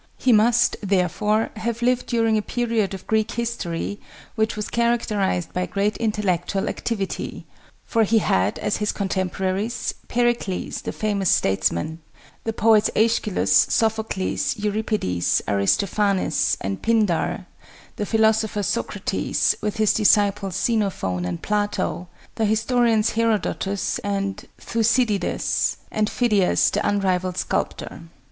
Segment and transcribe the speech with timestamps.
[0.17, 3.99] He must, therefore, have lived during a period of Greek history
[4.33, 7.45] which was characterized by great intellectual activity;
[7.85, 11.99] for he had, as his contemporaries, Pericles the famous statesman;
[12.45, 17.45] the poets Æschylus, Sophocles, Euripides, Aristophanes, and Pindar;
[17.97, 26.09] the philosopher Socrates, with his disciples Xenophon and Plato; the historians Herodotus and Thucydides; and
[26.09, 28.05] Phidias the unrivalled sculptor.